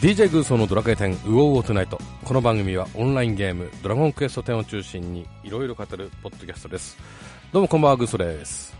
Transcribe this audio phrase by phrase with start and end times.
[0.00, 6.96] DJ グーソーのドラクエ10ウォーウォートゥナイトこの番組はオンラインゲームドラゴンクエスト10を中心にいろいろ語るポッドキャストです
[7.52, 8.74] どうもこんばんはグーソーです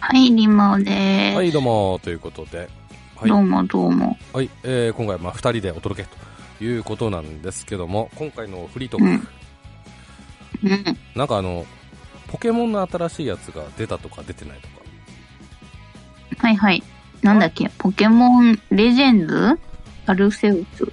[0.00, 1.36] はい、リモです。
[1.36, 2.70] はいどうもということで
[3.14, 4.16] はいどうもどうも。
[4.32, 6.08] はい、えー、今回はまあ2人でお届け
[6.58, 10.72] ということなんですけども今回のフリートーク、うん。
[10.72, 10.98] うん。
[11.14, 11.66] なんかあの
[12.28, 14.74] ポケモンの新しいやつが出たとか出てないとか
[16.38, 16.82] はいはい。
[17.20, 19.67] なんだっけ、ポケモンレジェンズ？
[20.08, 20.90] アルセウス。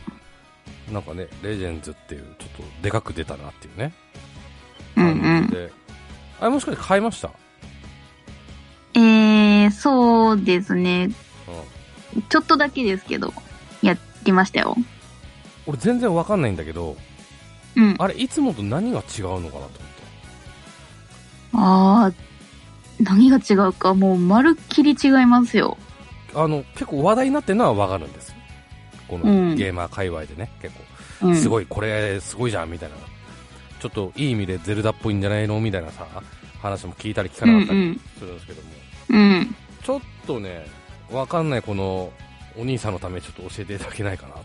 [0.91, 3.93] なんかねレジェンズっていうちょっとでかく出たなっていうね
[4.97, 5.09] うんう
[5.41, 5.47] ん。
[5.47, 5.71] で
[6.39, 7.31] あれもしかして買いました？
[8.93, 11.05] えー、そうですね。
[12.15, 13.33] うんちょっとだけですけど、
[13.81, 14.77] やってましたよ。
[15.65, 16.95] 俺全然わかんないんだけど
[17.75, 17.95] うん。
[17.97, 19.75] あれいつもと何が違うのかなと思って
[21.53, 25.77] あー、何が違うか、もうまるっきり違いますよ。
[26.33, 28.34] あの結構話題になってるのはわかるんですよ
[29.07, 29.55] このうん。
[29.55, 30.75] ゲーマー界隈でね、結
[31.21, 31.27] 構。
[31.27, 31.35] うん。
[31.35, 32.95] すごいこれすごいじゃんみたいな。
[33.79, 36.07] ちょっといい意味でゼルダっぽいんじゃないのみたいなさ
[36.61, 38.67] 話も聞いたり聞かうんなかったりするんですけども、
[39.09, 39.17] うん。
[39.17, 39.55] うん。
[39.83, 40.65] ちょっとね
[41.11, 42.11] わかんないこの
[42.57, 44.41] お兄さんのためにちょっと教えていただけないかなと。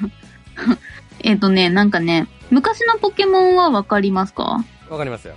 [1.20, 4.64] えっとね、なんかね、昔のポケモンはわかりますか？
[4.88, 5.34] わかりますよ、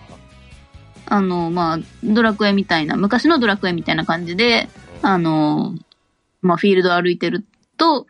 [1.05, 4.69] あの、まあ、ドラクエみたいな、昔のドラクエみたいな感じで、
[5.01, 5.09] うん。
[5.09, 5.73] あの、
[6.41, 7.45] まあ、フィールド歩いてる
[7.77, 8.05] と、うん、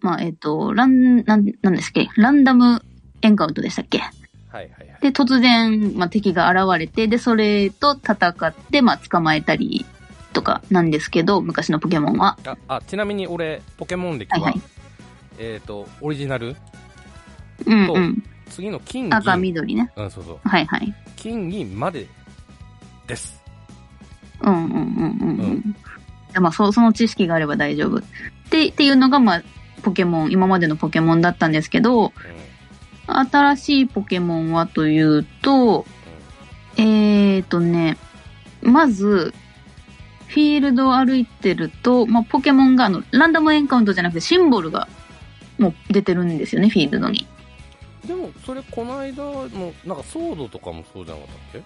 [0.00, 2.82] まあ、えっ、と、ラン、なん、なんですっけ、ランダム
[3.22, 3.98] エンカウントでしたっけ？
[3.98, 4.10] はい
[4.52, 9.86] はいはいで、突然、まあ、敵が現れて、で、それと戦って、まあ、捕まえたり
[10.32, 12.36] とかなんですけど、昔のポケモンは。
[12.44, 14.62] ああちなみに俺ポケモン歴は、はいはい。
[15.38, 16.54] えっ、とオリジナル？
[17.66, 18.24] うんうん。
[18.50, 19.90] 次の金銀赤、緑ね。
[19.96, 20.94] うん、そうそうはいはい。
[21.16, 22.06] 金銀まで
[23.06, 23.40] です
[24.42, 27.98] うんうんうんうんううんまあ、そその知識があれば大丈夫。
[27.98, 28.02] っ
[28.50, 29.42] て、っていうのが、まあ、
[29.80, 32.12] ポケモン、今までのポケモンだったんですけど、うん
[33.12, 35.84] 新しいポケモンはというと、
[36.76, 37.98] えーとね、
[38.62, 39.34] まず、
[40.28, 44.88] フィールドを歩いてると、まあ、ポケモンがあの、ランダムエンカウントじゃなくてシンボルが
[45.58, 47.26] もう出てるんですよね、フィールドに。
[48.06, 51.62] でもそれこの間のなんかソードとかもそうじゃなかったっ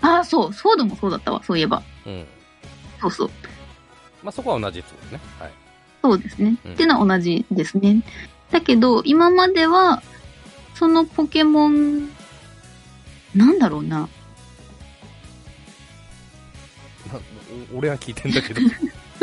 [0.00, 1.82] ああ、そう、ソードもそうだったわ、そういえば。
[2.04, 2.26] けうん
[3.00, 3.30] そうそう。
[4.22, 5.63] まあそこは同じってことねはい
[6.04, 6.58] そうですね。
[6.66, 8.02] うんっていうのは同じですね。
[8.50, 10.02] だけど、今までは、
[10.74, 12.10] そのポケモン、
[13.34, 14.00] なんだろうな。
[14.00, 14.08] な
[17.72, 18.60] お俺は聞いてんだけど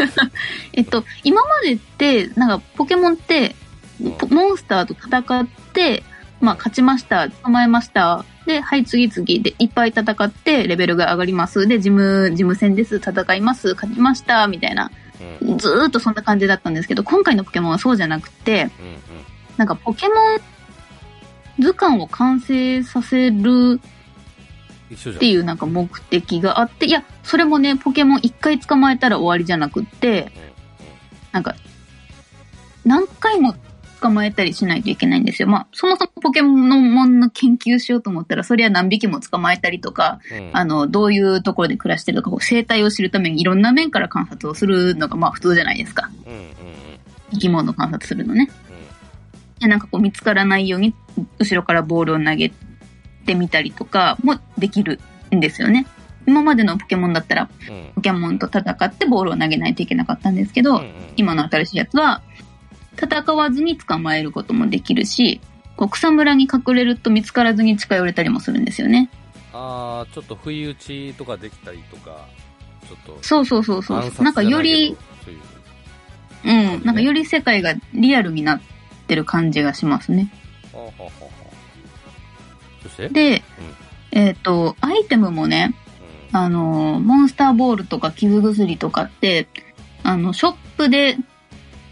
[0.74, 3.56] えっと、今までって、なんかポケモンって、
[4.18, 6.02] ポモンスターと戦って、
[6.40, 8.26] まあ勝ちました、捕まえました。
[8.48, 11.68] で、はい、次々でいっぱい戦って、レベルが上がります。
[11.68, 14.90] で、事務、事務戦です、戦います、勝ちました、みたいな。
[15.58, 19.02] ずーっとそんな感じだったんですけど、今回のポケモンはそうじゃなくて、うん
[19.58, 20.40] なんかポケモン
[21.60, 23.80] 図鑑を完成させる
[24.94, 30.32] っていうなんか目的があって、いや、それもね、ポケモン一回捕まえたら終わりじゃなくって、
[31.32, 31.56] なんか、
[32.86, 33.56] 何回も
[34.02, 35.48] 捕まえたりしないといけないんですよ。
[35.48, 36.56] まあ、そもそもポケモ
[37.06, 46.10] ンの研究しようと思ったら、そりゃ何匹も捕まえたりとか、うんうんあの、どういうところで暮らしてるとか、生態を知るためにいろんな面から観察をするのがまあ普通じゃないですか。
[46.26, 46.52] うんうんうん
[47.34, 48.50] 生き物を観察するのね。
[48.70, 50.96] うんで、なんかこう見つからないように、
[51.40, 52.52] 後ろからボールを投げ
[53.26, 55.00] てみたりとかもできる
[55.34, 55.86] んですよね。
[56.28, 60.82] 今までのポケモンだったら、うんポケモンと戦ってボールを投げないといけなかったんですけど、
[61.16, 62.22] 今の新しいやつは、
[62.96, 65.42] 戦わずに捕まえることもできるし、
[65.76, 69.10] こう草むらに隠れると見つからずに近寄れたりもするんですよね。
[69.54, 72.28] ああちょっと不意打ちとかできたりとか
[72.88, 74.24] ちょっとそうそうそうそう。
[74.24, 74.96] なんかより、
[75.28, 78.62] ういううん、なんかより世界がリアルになっ
[79.08, 80.32] てる感じがしますね。
[82.84, 83.10] そして？
[83.10, 83.44] で、
[84.12, 85.76] えっ、と、アイテムもね、
[86.32, 89.48] うんあの、モンスターボールとか傷薬とかって、
[90.04, 91.18] あの、ショップで、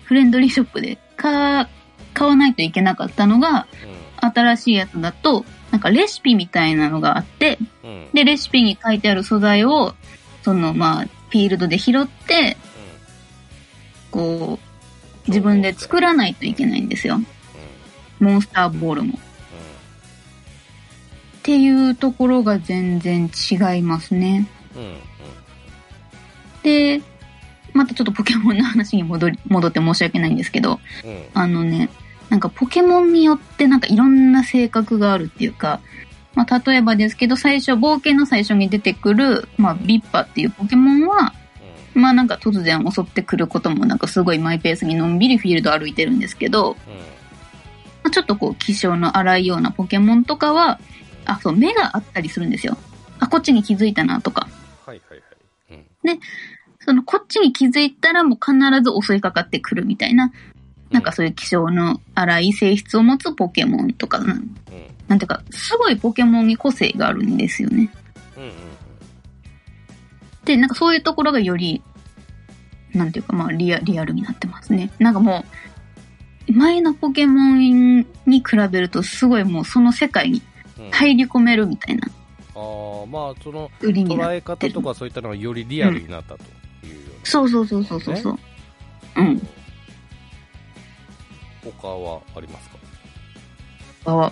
[0.09, 1.69] フレンドリーショップで買
[2.15, 3.67] 買わないといけなかったのが、
[4.19, 7.59] 新しいやつだと、なんかレシピみたいなのがあって、
[8.11, 9.93] で、レシピに書いてある素材を、
[10.41, 12.57] その、まあ、フィールドで拾って、
[14.09, 14.57] こ
[15.27, 17.21] う、自分で作らないといけないんですよ。
[18.19, 19.13] モンスターボールも。
[19.13, 19.17] っ
[21.43, 24.47] ていうところが全然違いますね。
[26.63, 27.03] で、
[27.79, 31.89] またちょっとポケモンの話に戻り、 戻って申し訳ないんですけど、うんうんあのね、
[32.27, 35.79] なんかポケモンによってなんかいろんな性格があるっていうか、
[36.35, 41.33] まあ例えばですけど、最初、冒険の最初に出てくる、まあビッパっていうポケモンは、
[41.93, 46.75] まあなんか突然襲ってくることもなくすごいマイペースにのんびりフィールド歩いてるんですけど、うん。
[46.75, 46.75] ま
[48.07, 50.81] あちょっとこう気性の荒いようなポケモンとかは、
[51.23, 52.77] あ、そう、目があったりするんですよ。
[53.19, 54.49] あ、こっちに気づいたなとか。
[54.85, 55.19] はいはい
[55.71, 55.85] はい。
[56.03, 56.19] うん。
[56.85, 60.31] そのこっちに気づいたらもう必ず襲いかかってくるみたいな、
[60.91, 67.89] なんかそういう気性の荒い性質を持つポケモンとかなん、ていうか、すごいポケモンに個性があるんですよね。
[70.45, 71.81] で、なんかそういうところがより、
[72.93, 74.91] なんていうか、まあリアリアルになってますね。
[74.99, 75.45] なんかも
[76.47, 80.41] う、前のポケモンに比べるとすごいもうその世界に。
[80.91, 82.07] 入り込めるみたいな。
[82.55, 82.59] あ
[83.03, 86.43] あ、まあ、その、捉え方とかそういったのがよりリアルになったと
[86.87, 87.25] いうような。
[87.25, 88.39] そうそうそうそうそうそう。
[89.17, 89.47] うん。
[91.63, 92.77] 他はありますか？
[94.05, 94.31] あ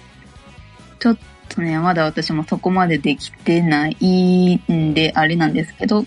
[1.00, 1.18] ちょっ
[1.50, 6.06] とね、まだ私もそこまでできてないんで、あれなんですけど、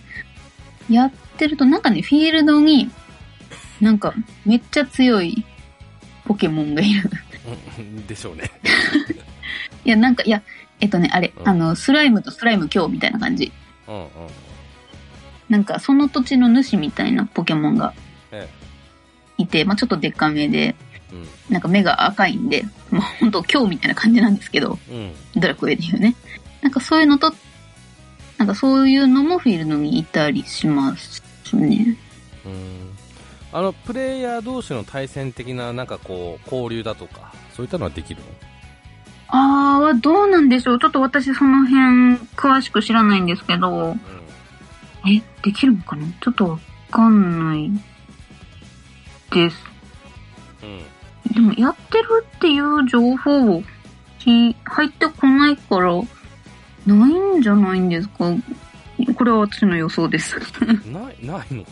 [0.88, 2.90] やってるとなんかね、フィールドに、
[3.80, 4.14] なんか
[4.44, 5.44] めっちゃ強い
[6.24, 7.10] ポケモンがいる。
[7.78, 8.50] うんでしょうね。
[9.84, 10.42] いや、なんか、いや、
[10.80, 13.52] えっとね、あれ、うんあの、スライムとスライム今日みたいな感じ。
[13.86, 14.08] うんうん。
[15.50, 17.92] なんか、その土地の主みたいなポケモンが
[18.32, 18.48] え
[19.36, 20.74] いて、まあちょっとでっかめで、
[21.12, 21.52] え。
[21.52, 24.96] なんか目が赤いんで、まあ本当今日みたいな感じなんですけど、うん。
[24.96, 25.12] うん。
[25.34, 26.14] ドラクエで言うね。
[26.62, 27.34] なんかそういうのと、
[28.38, 31.22] なんかそういうのもフィールドにいたりします
[31.56, 31.98] ね。
[32.46, 32.96] うん。
[33.52, 38.26] あの、プレイヤー同士の対戦的な、なんかこう、交流だとか、そういったのはできるの？
[39.32, 44.00] あーはどうなんでしょうちょっと私その辺詳しく知らないんですけど、うん。
[45.06, 46.06] え、できるのかな？
[46.20, 46.58] ちょっとわ
[46.90, 47.70] かんない
[49.32, 49.56] です。
[50.62, 51.32] うん。
[51.32, 53.62] でもやってるっていう情報を
[54.18, 55.94] き入ってこないから、
[56.86, 58.34] ないんじゃないんですか？
[59.16, 60.36] これは私の予想です。
[60.36, 60.40] う
[60.92, 61.70] ない、ないのか？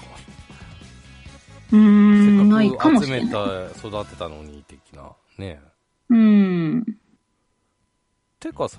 [1.73, 3.27] ーん、ないかもしれない。
[3.27, 5.03] 集めた、育てたのに、的な。
[5.37, 5.61] ね
[6.09, 6.19] うー
[6.77, 6.97] ん。
[8.41, 8.77] てかさ、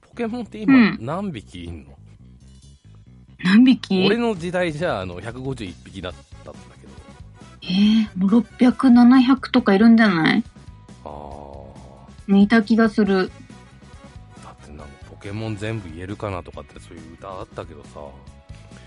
[0.00, 1.98] ポケモンって今うん何匹いんの、
[3.44, 4.06] 何匹？
[4.06, 6.12] 俺の時代じゃあの151匹だっ
[6.44, 6.92] たんだけど。
[7.62, 10.44] えー、もう600、700とかいるんじゃない？
[11.04, 13.30] あいた気がする。
[14.42, 14.46] あ。
[14.46, 18.00] だってなんかポケモン全部言えるかなとかってそういう歌あったけどさ、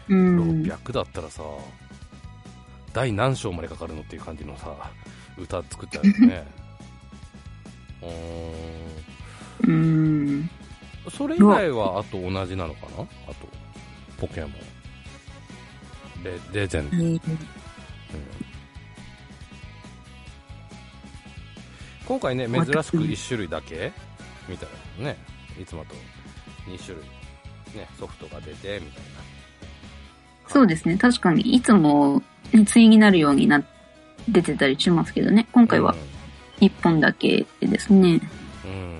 [0.10, 0.63] うん。
[0.63, 1.44] 600だったらさ、
[2.94, 4.74] 第何章までかかるのっていう感じのさ、
[5.38, 6.48] 歌作っちゃうよね。
[8.01, 9.69] うーん。
[9.69, 9.72] う
[10.42, 10.50] ん。
[11.12, 13.04] それ以外はあと同じなのかな？
[13.28, 13.48] あと、
[14.27, 14.51] ポケモン。
[16.24, 16.98] レレジェンド。
[16.98, 17.22] うん
[22.07, 23.92] 今回ね、珍しく1種類だけ
[24.48, 24.69] みたい
[25.00, 25.18] なね。
[25.60, 25.95] いつもと
[26.68, 27.04] 2種類、
[27.75, 29.19] ね、ソフトが出て、みたいな。
[30.48, 30.98] そうですね。
[30.98, 32.22] 確かに、いつも、
[32.54, 33.63] ね、対になるようにな、
[34.30, 35.48] 出てたりしますけどね。
[35.51, 35.95] 今回は
[36.60, 38.22] 1本だけですね。
[38.66, 38.95] うん。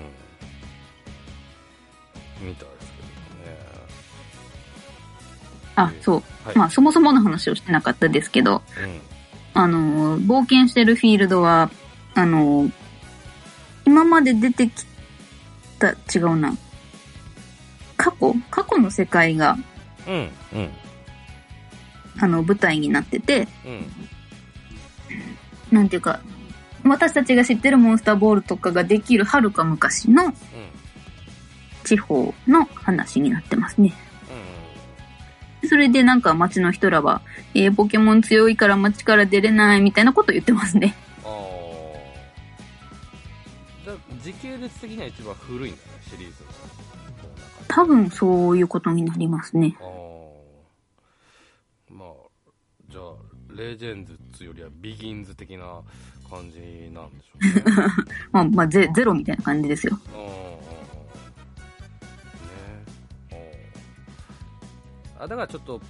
[5.76, 6.22] あ、そう。
[6.44, 6.58] はい。
[6.58, 9.00] まあ、そもそもの話をしてなかったですけど、うん。
[9.54, 11.70] あの、冒険してるフィールドは、
[12.14, 12.70] あの、
[13.84, 14.72] 今まで出てき
[15.78, 16.56] た、違うな。
[17.96, 18.34] 過去？
[18.50, 19.56] 過去の世界が、
[20.06, 20.30] うん。
[20.54, 20.70] うん。
[22.18, 23.86] あの、舞台になってて、うん。
[25.76, 26.20] なんていうか、
[26.84, 30.34] 私たちが知ってるモンスターボールとかができるはるか昔のうん。
[31.84, 33.92] 地方の話になってますね。
[35.62, 35.68] うん。
[35.68, 37.22] それでなんか街の人らは、
[37.54, 40.96] えー、ポケモン強いから街から出れないみたいなこと言ってますね。
[41.24, 41.32] ああ。
[43.84, 46.50] じゃあ、時系列的には一番古いんだね、シリーズの。
[47.68, 49.76] 多分そういうことになりますね。
[49.80, 49.88] ああ。
[51.92, 52.10] まあ、
[52.88, 53.02] じゃあ、
[53.56, 55.80] レジェンズよりはビギンズ的な
[56.28, 57.64] 感じなんでしょうね。
[58.32, 59.98] まあ、まあゼ、ゼロみたいな感じですよ。
[60.14, 60.85] うん
[65.18, 65.80] あだからちょっと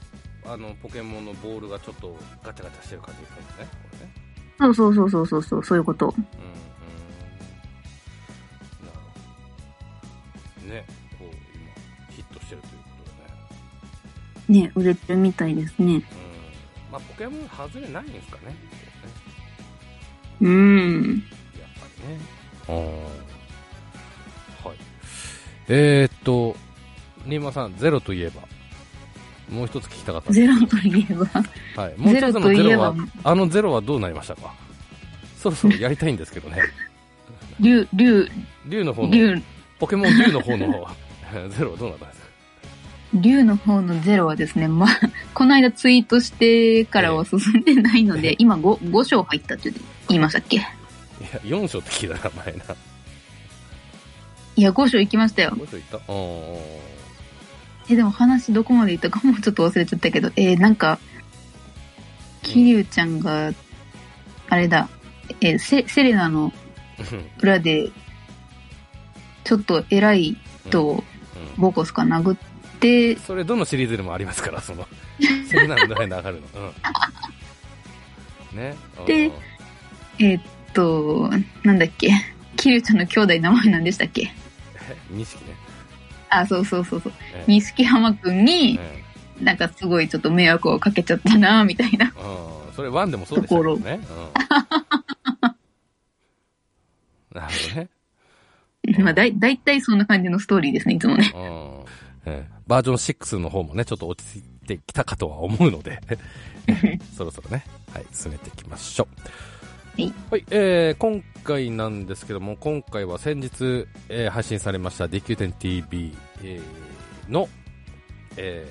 [0.45, 4.27] あのポケモンのボールがちょっとガチャガチャしてる感じですねこれね。
[4.59, 6.07] そうそうそうそうそうそう、そういうこと。
[6.07, 6.23] うんうん。
[8.87, 8.99] なる
[10.59, 10.73] ほど。
[10.73, 10.85] ね
[11.19, 14.63] こう今ヒットしてるということでね。
[14.63, 15.95] ね、売れてるみたいですね。
[15.95, 16.03] うん。
[16.93, 18.55] まあポケモン外れないんですかね。
[20.41, 21.25] うん。
[21.59, 22.21] やっぱりね。
[24.65, 24.77] はい。
[25.69, 26.57] えー、っと
[27.27, 28.43] 新間さんゼロといえば
[29.51, 30.33] もう一つ聞きたかった。
[30.33, 31.27] ゼロといえば、
[31.83, 31.95] はい。
[31.97, 34.53] もう一つのゼロは、あのゼロはどうなりましたか？
[35.39, 36.63] そろそろやりたいんですけどね。
[37.61, 38.29] 竜、竜、
[38.67, 39.41] 竜の方の、竜、
[39.79, 40.67] ポケモン竜の方の
[41.51, 42.27] ゼロはどうなったんですか？
[43.15, 44.89] 竜の方のゼロはですね、ま、
[45.33, 49.73] この間ツイートしてからは進んでないので、今 5, 5章入ったって
[50.09, 50.57] 言いましたっけ？
[50.57, 50.65] いや、
[51.45, 52.65] 4章って聞いたな、前な。
[54.57, 55.51] いや、5章行きましたよ。
[55.57, 55.97] 5章いった？
[55.97, 56.03] うん。
[57.89, 60.99] え、でも話どこまで行ったかもちょっと忘れちゃったけど、えーなんか、
[62.43, 63.53] 桐生ちゃんが、
[64.49, 64.89] あれだ、
[65.41, 66.53] えーセ、セレナの
[67.41, 67.91] 裏で、
[69.45, 72.37] ちょっと偉い人をうんボコスか殴っ
[72.81, 74.87] て、それどのシリーズでもありますから、その、
[75.49, 76.73] セレナの前で上がるの。
[78.53, 78.59] うん。
[78.59, 78.75] ね。
[78.99, 79.31] うんで
[80.19, 81.31] えーっと、
[81.63, 82.11] なんだっけ、
[82.57, 84.33] 桐生ちゃんの兄弟名前なんでしたっけ？
[84.89, 85.55] え錦ね。
[86.31, 87.13] あ、そうそうそうそう。
[87.35, 89.03] え錦浜くんに、え
[89.41, 92.07] なんかすごいちょっと迷惑をかけちゃったな、みたいな。
[92.07, 92.75] うん。
[92.75, 94.01] それ1でもそうでしたけどね。
[94.11, 94.17] うん。
[97.41, 97.89] なるほどね。
[99.03, 101.33] まあ、だい、だいたいそんな感じのストーリーですね、いつもね。
[101.35, 101.43] うん。
[102.27, 106.01] ええバージョン6の方もね、ちょっと落ち着いてきたかとは思うので、
[107.17, 109.07] そろそろね、はい、進めていきましょう。
[109.97, 110.13] はい。
[110.31, 117.49] はい、えー、今回なんですけども、今回は先日、えー配信されました DQ10TV、えーの、
[118.37, 118.67] え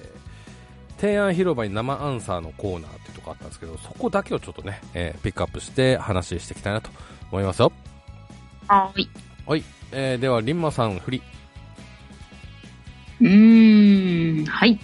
[0.97, 6.91] ー、提案広場に生アンサーのコーナーっていうとこあったんですけど、そこだけをちょっとね、えーピックアップして話していきたいなと
[7.31, 7.71] 思いますよ。
[8.67, 9.09] はい。
[9.47, 9.63] はい、
[9.93, 11.23] えー、では、リンマさん、振り。
[13.21, 14.79] うーん、はい。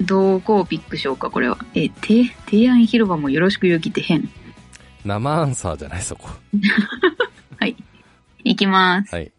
[0.00, 1.58] どこをピックしようか、これは。
[1.74, 4.30] えー、て提案広場もよろしく勇気って変。
[5.08, 6.28] 生アンサーじゃない、そこ。
[7.58, 7.74] はい。
[8.44, 9.14] いきます。
[9.14, 9.32] はい。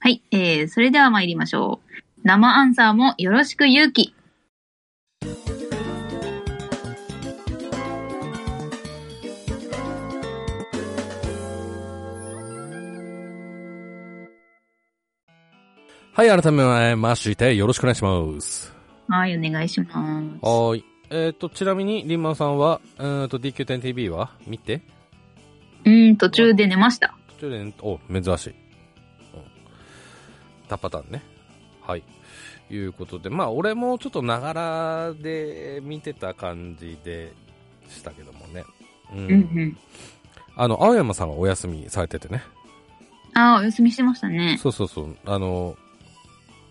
[0.00, 0.20] はい。
[0.32, 2.00] えー、それでは参りましょう。
[2.24, 4.12] 生アンサーもよろしく勇気。
[16.12, 18.74] はい、改めまして、よろしくお願いします。
[19.06, 19.92] はい、お願いします。
[19.92, 20.89] はーい。
[21.10, 24.30] えっ、と、ちなみに、リンマンさんは、えっ、と、DQ10TV は？
[24.46, 24.80] 見て
[25.84, 27.14] うーん、途中で寝ました。
[27.40, 28.50] 途中で、お、珍しい。
[28.50, 28.56] うん。
[30.68, 31.22] たパターンね。
[31.82, 32.04] はい。
[32.70, 37.32] いうことで、まあ、俺もちょっとながらで見てた感じで
[37.88, 38.64] したけどもね。
[39.12, 39.18] うん。
[39.18, 39.76] うんうん。
[40.54, 42.42] あの、青山さんがお休みされててね。
[43.34, 44.58] ああ、お休みしてましたね。
[44.60, 45.16] そうそうそう。
[45.24, 45.76] あの、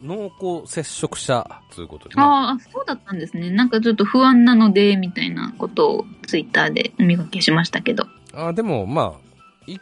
[0.01, 2.21] 濃厚接触者ということでね。
[2.21, 3.49] ああ、そうだったんですね。
[3.49, 8.05] なんかちょっと不安なので、みたいなことをツイッターでお見かけしましたけど。
[8.33, 9.77] あでも、まあ、い、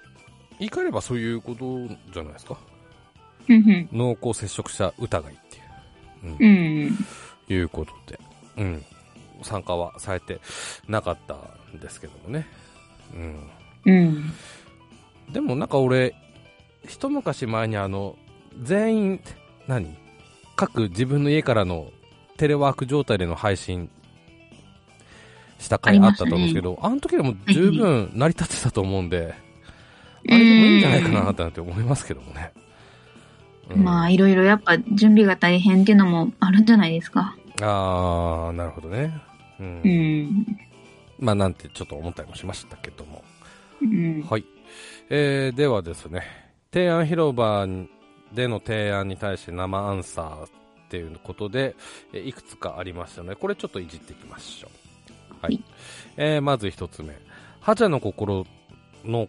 [0.59, 2.57] 言い換えればそういうことじゃないですか。
[3.50, 3.89] うんうん。
[3.91, 6.36] 濃厚接触者疑いっていう。
[6.41, 6.97] うんうん。
[7.50, 8.19] いうことで、
[8.57, 8.83] うん、
[9.41, 10.39] 参加はされて
[10.88, 11.36] なかった
[11.75, 12.47] んですけどもね。
[13.13, 13.50] うん。
[13.86, 14.33] うん。
[15.31, 16.15] でもなんか俺、
[16.88, 18.17] 一昔前にあの、
[18.63, 19.19] 全員、
[19.67, 20.06] 何？
[20.57, 21.91] 各自分の家からの
[22.35, 23.89] テレワーク状態での配信
[25.59, 29.35] した回あったと思うんですけど、あ,、の時でも十分成り立ってたと思うんで、
[30.27, 32.51] あれでもいいんじゃないかなってなって思いますけどもね。
[33.69, 37.35] うんまあ、いろいろやっぱ準備が大変っていうのもあるんじゃないですか。
[37.61, 39.13] あー、なるほどね。
[39.59, 40.57] うんうん。
[41.19, 43.23] まあなんてちょっと思ったりもしましたけども。
[43.81, 44.25] うん。
[44.27, 44.45] はい。
[45.09, 46.23] えー、ではですね、
[46.71, 47.67] 提案広場
[48.34, 50.50] での提案に対して生アンサーっ
[50.89, 51.75] ていうことで、
[52.13, 55.34] えーいくつかありましたので、これちょっといじっていきましょう。
[55.41, 55.53] はい。
[55.55, 55.63] はい
[56.17, 57.15] えー、まず一つ目。
[57.60, 58.46] ハジャの心
[59.03, 59.27] の、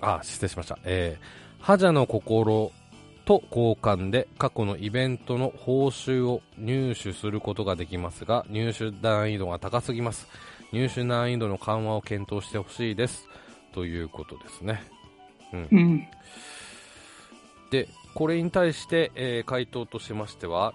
[0.00, 0.78] あ、失礼しました。
[0.84, 2.72] えー、ハジャの心
[3.24, 10.28] と交換で過去のイベントの報酬を入手することができますが、入手難易度が高すぎます。
[10.72, 13.28] 入手難易度の緩和を検討してほしいです。
[13.72, 14.82] ということですね。
[15.52, 16.06] うん。
[17.70, 20.74] で、これに対して、えー回答としましては、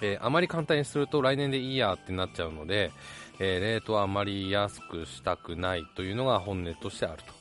[0.00, 2.92] えーあまり簡単にすると来年でいいやってなっちゃうので、
[3.38, 7.38] えーレートはあまり安くしたくないというのが本音としてあると。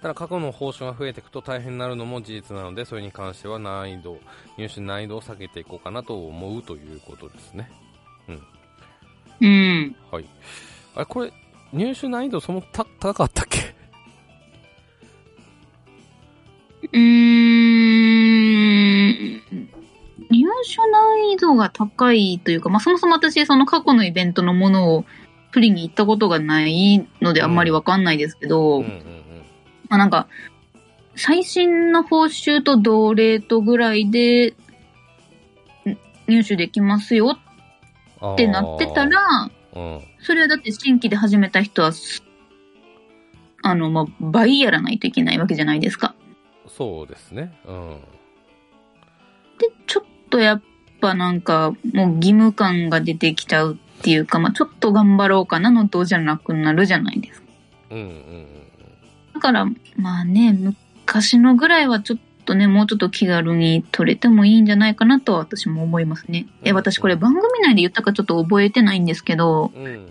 [0.00, 4.20] ただ過去の報酬が増えていくと大変になるのも事実なので、それに関しては難易度、
[4.56, 7.68] 入手難易度を下げていこうかなと思うということですね。
[9.40, 9.96] うん。
[10.12, 10.24] はい。
[10.94, 11.32] あれ、これ、
[11.72, 13.74] 入手難易度そのた高かったっけ？
[16.92, 17.27] うーん。
[20.64, 25.04] 入手難易度が高いというか、まあ、そもそも私、その過去のイベントのものを
[25.50, 29.02] プリに行ったことがないのであんまりわかんないですけど、うんうん
[29.88, 30.28] まあなんか、
[31.16, 34.54] 最新の報酬と同レートぐらいで、ん
[36.28, 37.38] 入手できますよ
[38.20, 38.34] うん。
[38.34, 40.00] ってなってたら、うん。
[40.20, 42.22] それはだって新規で始めた人はす、
[43.62, 46.14] あの、まあ、倍やらないといけないわけじゃないですか。
[46.68, 47.58] そうですね。
[47.66, 48.00] うん。
[49.58, 50.62] で、ちょっとやっ
[51.00, 57.46] ぱなんか、もう義務感が出てきちゃうっていうか、まあちょっと頑張ろうかなのとじゃなくなるじゃないですか。
[57.90, 58.46] うんうんうん
[59.34, 59.66] だから、
[59.96, 60.52] まあね、
[61.06, 66.48] 昔のぐらいはちょっとね、もうちょっと気軽に取れてもいいんじゃないかなとは私も思いますね。
[66.64, 70.08] え、うん私これ番組内で言ったかちょっと覚えてないんですけど、うんうん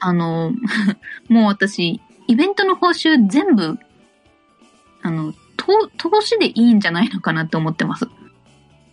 [0.00, 0.52] あの、
[1.28, 3.78] もう私、イベントの報酬全部、
[5.02, 8.06] あの、と投資でいいんじゃないのかなって思ってます。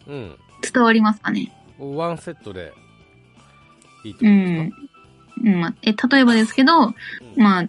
[0.07, 1.51] うん伝わりますかね？
[1.79, 2.73] ワンセットで
[4.03, 4.73] いいってことすん。
[5.43, 6.95] うんまあ、え、例えばですけど、か、
[7.35, 7.67] まあ、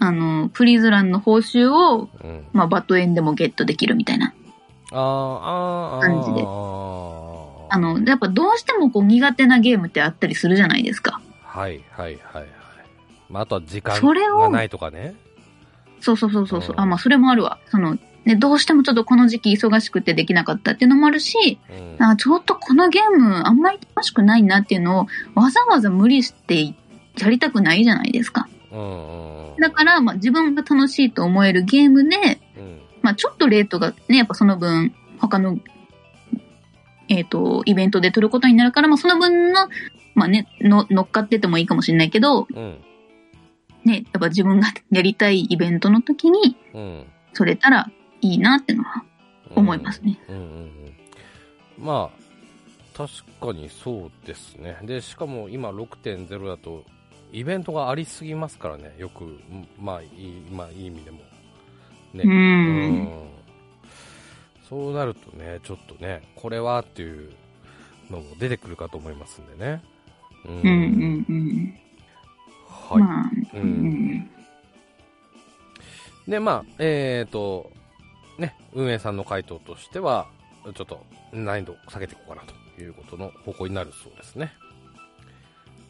[0.00, 4.34] あの、プリズランの報酬を、うんうん、まあ、バットエンでもゲットできるみたいな。
[4.92, 11.20] 感じであの、やっぱどうしてもこう苦手なゲームってあったりするじゃないですか。
[11.44, 12.46] はいはいはいはい、
[13.28, 15.14] まあ、あとは時間がないとかね
[16.00, 16.74] そうそうそうそうそう。
[16.74, 17.60] うんあ、まあ、それもあるわ。
[17.68, 21.58] その、ね、どうしてもちょっとこの時期忙しくてできなかったっていうのもあるし、
[21.98, 22.04] うん。
[22.04, 26.74] あちょっとこのゲームあんまり楽しくないなっていうのをわざわざ無理して
[27.18, 28.48] やりたくないじゃないですか。
[28.72, 32.80] うんだから、まあ、自分が楽しいと思えるゲームで、うん。
[33.02, 35.58] まあ、ちょっとレートがね、やっぱその分、他の、
[37.08, 39.68] えっ、と、イベントで取ることになるから、まあ、その分の、
[40.14, 42.78] まあね、の乗っかっててもいいかもしれないけど、うん。
[43.84, 47.04] ね、やっぱ自分がやりたいイベントの時に、うん。
[47.34, 49.02] それたらいいなってのは
[49.54, 50.18] 思いますね。
[50.28, 50.70] うんうんうん
[51.78, 52.20] まあ
[52.96, 53.10] 確
[53.40, 54.76] かにそうですね。
[54.82, 56.84] でしかも今6.0だと
[57.32, 58.94] イベントがありすぎますからね。
[58.98, 61.18] よくんまあいい,、まあ、いい意味でも。
[62.12, 62.24] ね。
[62.24, 62.28] う。
[62.28, 63.02] うん。
[63.04, 63.28] ん
[64.68, 67.32] そうなるとねちょっとねこれはっていう
[68.10, 69.82] のも出てくるかと思いますんでね。
[70.44, 70.60] うん。
[70.60, 71.74] うんうんうん。
[72.68, 73.68] はい、まあ、ううん
[74.16, 74.30] ん。
[76.28, 77.72] でまあえっ、と
[78.40, 80.26] ね運営さんの回答としては
[80.74, 82.42] ちょっと難易度を下げていこうかな
[82.76, 84.52] ということの方向になるそうですね。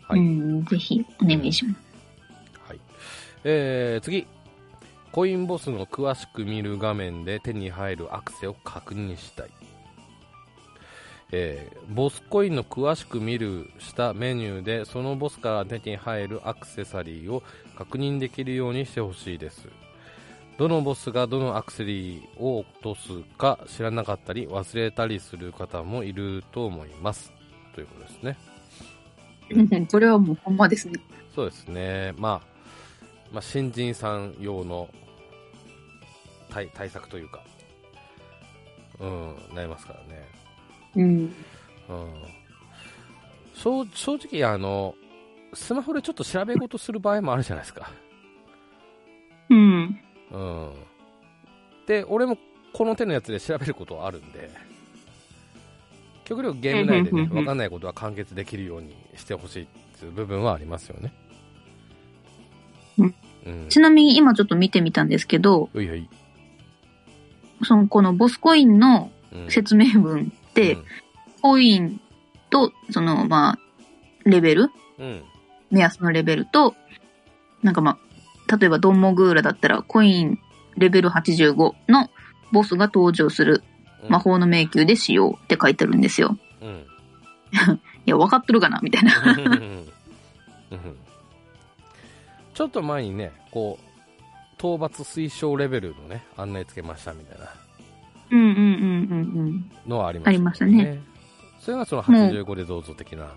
[0.02, 0.20] はい。
[0.20, 1.80] うん、ぜひお願いします。
[2.68, 2.80] はい。
[3.44, 4.26] えー、次。
[5.12, 9.50] コインボスの詳しく見る画面で手に入るアクセを確認したい、
[11.32, 17.42] えーボスコインの詳しく見る下メニューでそのボスから手に入るアクセサリーを
[17.76, 19.66] 確認できるようにしてほしいです
[20.60, 27.32] どのボスがどのアクセサリーを落とすか知らなかったり忘れたりする方もいると思います
[27.74, 28.36] ということですね
[29.48, 31.00] うんこれはもうほんまですね。
[31.34, 32.46] そうですね、まあ、
[33.32, 34.90] まあ、新人さん用の
[36.50, 37.42] 対対策というか、
[39.00, 40.28] うん、なりますからね。
[40.96, 41.06] うん。
[41.06, 41.32] うん、
[43.54, 44.94] 正正直あの、
[45.54, 47.90] スマホでちょっと調べ事する場合もあるじゃないですか。
[49.48, 50.00] うん。
[50.32, 50.72] うん。
[51.86, 52.38] で、俺も
[52.72, 54.50] この手のやつで調べることはあるんで、
[56.24, 59.66] 極力ゲーム内でね、うんうんうんうんわかんないことは完結できるようにしてほしいっ
[59.98, 61.12] ていう部分はありますよね。
[62.98, 63.14] うん
[63.46, 63.68] うん。
[63.68, 66.08] ちなみに今ちょっと見てみたんですけど、ういはい。
[67.64, 70.78] そのこのボスコインのうん説明文って、
[71.40, 72.00] コイン
[72.50, 73.58] と、そのまあ、
[74.24, 74.70] レベル？
[74.98, 75.22] うん、うん。
[75.70, 76.74] 目安のレベルと、
[77.62, 77.98] なんかまあ、
[78.58, 80.38] 例えばドンモグーラだったらコイン
[80.76, 82.10] レベル85の
[82.52, 83.62] ボスが登場する
[84.02, 86.38] うん魔法の迷宮で使用って書いてあるんですよ。
[86.62, 86.86] うん。
[88.06, 89.12] いや、わかっとるかなみたいな。
[90.70, 90.90] うん
[92.54, 93.90] ちょっと前にね、こう、
[94.58, 97.46] 討伐推奨レベルのね、案内つけましたみたいな
[98.30, 98.60] うんうんうんうん
[99.38, 99.70] うん。
[99.86, 101.00] のはありました、ありましたね。
[101.58, 103.30] それがその85でどうぞ的な。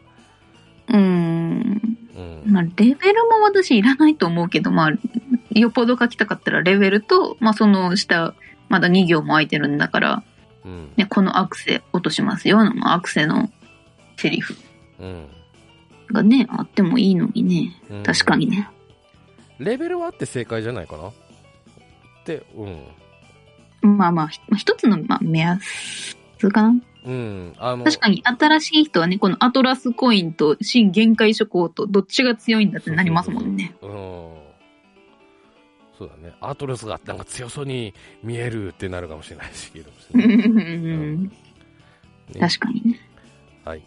[0.89, 1.73] うーん。
[2.15, 2.43] うん。
[2.45, 8.34] まあ、レベルも私いらないと思うけど、まあ、よっぽど書きたかったらレベルと、まあ、その下、
[8.69, 10.23] まだ2行も空いてるんだから、
[10.65, 10.91] うん。
[10.95, 13.52] ね、このアクセ落としますよの、アクセの
[14.17, 14.56] セリフ
[14.99, 15.28] うん。
[16.12, 17.82] がね、あってもいいのにね。
[17.89, 18.69] うん確かにね。
[19.60, 21.08] レベルはあって正解じゃないかな？
[21.08, 21.13] っ
[22.26, 23.97] て、うん。
[23.97, 26.17] まあまあ、ひ一つの、まあ、目安
[26.52, 26.76] かな。
[27.06, 27.54] うん。
[27.58, 33.76] あの、確かに、新しい人はね、このアトラスコインと新限界諸行とどっちが強いんだってなりますもんね。
[33.82, 33.89] うん。
[35.98, 36.34] そうだね。
[36.42, 39.72] アトラスがなんか強そうに見えるってなるかもしれないし、
[40.13, 43.00] うんうんね確かにね。
[43.66, 43.84] はい。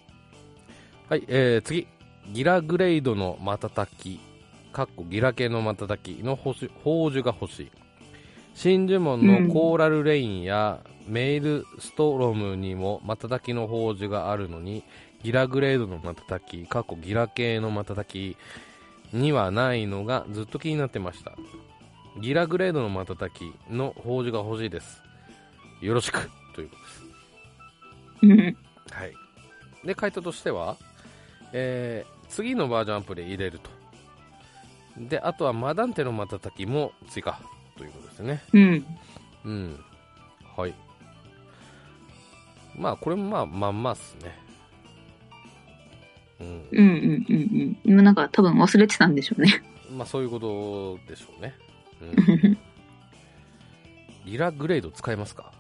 [1.09, 1.87] はい、えー、次。
[2.33, 4.21] ギラグレイドの瞬き、
[4.73, 7.71] かっこギラ系の瞬きの宝珠が欲しい。
[8.57, 14.83] 真珠門のコーラルレインやメイルストロムにも瞬きの宝珠があるのに、
[15.23, 18.37] ギラグレードの瞬き、かっこギラ系の瞬き
[19.13, 21.37] にはないのがずっと気になってました。
[22.21, 25.03] ギラグレードの瞬きの宝珠が欲しいです。
[25.83, 27.07] よろしくということです。
[28.23, 28.57] うん
[28.91, 29.13] はい。
[29.87, 30.77] で、回答としては、
[31.53, 33.71] えー次のバージョンアップで入れると。
[34.99, 37.41] で、あとはマダンテの瞬きも追加
[37.77, 38.43] ということですね。
[38.53, 38.87] うん。
[39.45, 39.85] うん。
[40.57, 40.75] はい。
[42.77, 44.39] まあ、これもまあ、まんまっすね。
[46.41, 46.47] うん。
[46.47, 47.77] うんうんうんうん。
[47.85, 49.63] 今なんか多分忘れてたんでしょうね。
[49.97, 51.55] まあ、そういうことでしょうね。
[52.03, 52.59] うん。
[54.27, 55.53] リラグレード使えますか？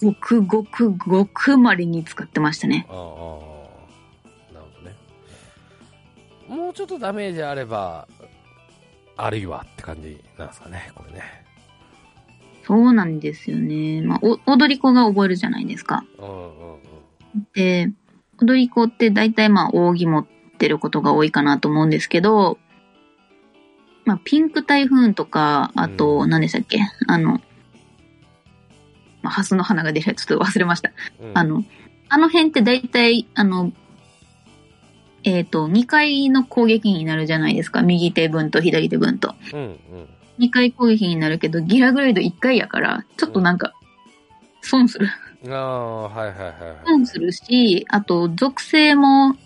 [0.00, 2.86] ごくごくごくまれに使ってましたね。
[2.88, 3.06] ああ、なる
[4.54, 4.82] ほ
[6.48, 6.62] どね。
[6.62, 8.06] もうちょっとダメージあれば、
[9.20, 11.22] あるいはって感じなんですかね、これね。
[12.64, 14.00] そうなんですよね。
[14.02, 16.04] まあ、お踊り子が覚えるじゃないですか。
[16.18, 17.46] うんうんうん。
[17.54, 17.90] で、
[18.40, 20.26] 踊り子って大体まあ、扇持っ
[20.58, 22.58] てることが多いかなと思うんですけど、
[24.04, 26.80] まあ、ピンク台風とか、あと、うん何でしたっけ？
[27.06, 27.40] あの、
[29.22, 30.92] まあ、ハスの花が出るやつちょっと忘れました。
[31.20, 31.64] うんあ、の、
[32.08, 33.72] あの辺って大体、あの、
[35.24, 37.82] えっ、と、2回の攻撃になるじゃないですか。
[37.82, 39.34] 右手分と左手分と。
[39.52, 39.76] うんうん。
[40.38, 43.74] 2回攻撃になるけど、ギラグレード1回やから、ちょっとなんか、
[44.62, 45.08] 損する。
[45.48, 46.52] ああ、はいはいはいはい。
[46.86, 49.36] 損するし、あと、属性も、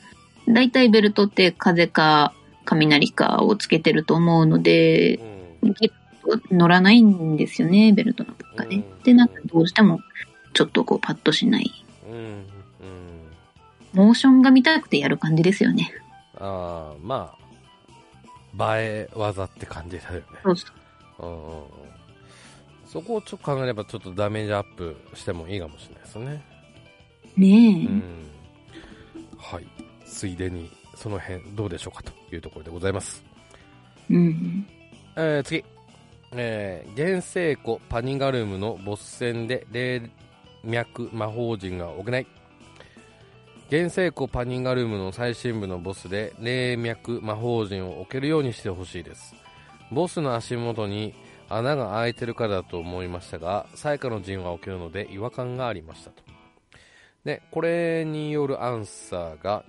[0.48, 5.20] 大体ベルトって風か雷かをつけてると思うので、
[5.62, 5.74] うん。
[6.50, 8.76] 乗らないんですよね、ベルトの中で。
[8.76, 10.00] うんで、なんかどうしても、
[10.52, 11.81] ちょっとこう、パッとしない。
[13.92, 15.92] モーションが見たくてやる感じですよね。
[16.36, 17.34] ああ、ま
[18.58, 20.22] あ、映え技って感じだよね。
[20.42, 20.66] そうそ
[21.20, 21.26] う。
[21.26, 21.64] うんうんうん。
[22.86, 26.44] そこをちょっと考えれば、ちょっとダメージアップしてもいいかもしれないですね。
[27.36, 27.86] ねえ。
[27.86, 28.30] うん。
[29.38, 29.66] はい。
[30.04, 33.24] ついでに、その辺どうでしょうかというところでございます。
[34.10, 34.66] うん。
[35.16, 35.64] えー、次。
[36.34, 40.10] えー、原生湖パニガルムのボス戦で霊
[40.64, 42.26] 脈魔法陣が行い
[43.72, 49.34] 原生湖パニガルムの最深部のボスで霊脈魔法陣を置けるようにしてほしいです。
[49.90, 51.14] ボスの足元に
[51.48, 56.22] 穴が開いてるからだと思いましたが最下の陣は置けるので違和感がありましたと。
[57.24, 59.64] でこれによるアンサーが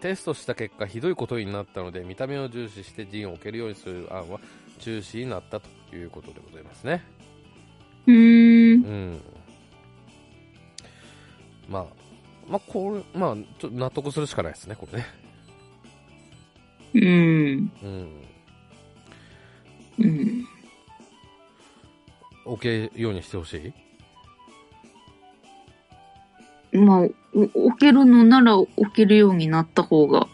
[0.00, 4.38] テストした結果ひどいことになったので見た目を重視して陣を置けるようにする案は
[4.78, 7.02] 中止になったということでございますね。
[8.06, 8.84] うーん。
[8.84, 9.20] うん。
[11.68, 12.09] まあ
[12.50, 15.06] まあこれまあちょっと納得するしかないですねこれね。
[16.92, 17.72] うん。
[17.82, 18.24] うん。
[20.00, 20.46] うん。
[22.44, 23.72] 置けるようにしてほし
[26.72, 26.76] い？
[26.78, 30.26] まあ、お置けるのなら置けるようになった方が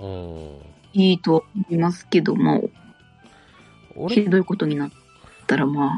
[0.00, 0.58] うん。
[0.92, 2.60] いいとは思いますけど、まあ、
[3.96, 4.90] 俺ひどいことになっ
[5.46, 5.92] たらま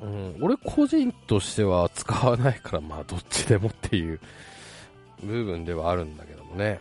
[0.00, 4.20] あ、うん、俺個人としては使わないからまあどっちでもっていう
[5.22, 6.80] 部分ではあるんだけどもね。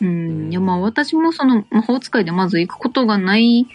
[0.00, 0.50] うん。
[0.50, 3.66] いやまあ私もその魔法使いでまず行くことがない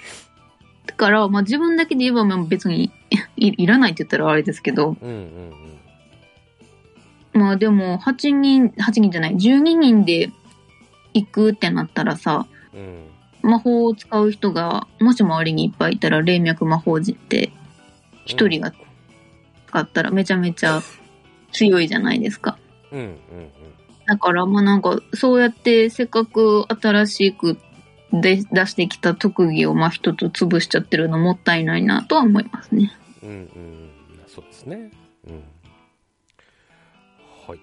[0.97, 2.91] から、まあ自分だけで言えばまあ別に
[3.37, 5.51] いいらないって言ったらあれですけど、うんうん
[7.33, 10.31] まあでも8人、8人じゃない、12人で
[11.13, 12.79] 行くってなったらさ、うん。
[12.79, 13.11] うん
[13.43, 17.51] 魔法を使う人が、もし周りにいっぱいいたら、霊脈魔法陣って、
[18.25, 18.71] 一人が
[19.67, 20.81] 使ったらめちゃめちゃ
[21.51, 22.57] 強いじゃないですか。
[22.91, 23.07] うんうん
[24.11, 27.57] だから、まあなんか、そうやってせっかく新しく
[28.11, 32.91] で出してきた特技をまあ一つ潰しちゃってるのもったいないなとは思いますね。
[33.23, 33.29] うん。
[33.29, 33.89] うん。
[34.27, 34.91] そうですね。
[35.29, 35.43] うん。
[37.47, 37.59] はい。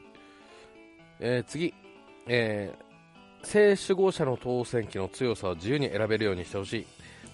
[1.20, 1.74] えー、次。
[2.26, 6.86] えー、正守護者の当選機の強さを自由に選べるようにしてほしい。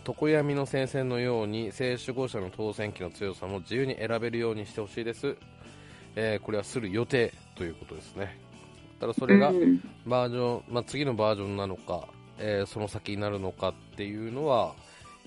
[0.04, 5.36] 常闇の戦線のように正守護者の当選機の強さも自由に選べるようにしてほしいです、
[6.16, 8.43] えーこれはする予定ということですね。
[9.04, 14.74] ただそれがうんバージョン、まあ、次のバージョンなのか、えーその先になるのかっていうのは、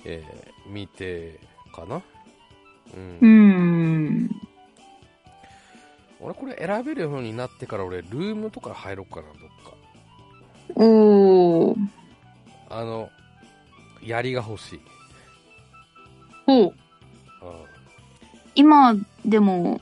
[0.04, 1.40] えー見て
[1.76, 2.02] かな
[2.96, 4.32] うん、うん。
[6.20, 11.76] 俺これ選べるようになってから俺ルームとか入ろうかなどっかおー。
[12.72, 13.10] あの
[14.02, 14.80] 槍が欲しい、
[16.48, 16.66] ほう。
[16.66, 16.74] う
[18.56, 19.82] 今、でも、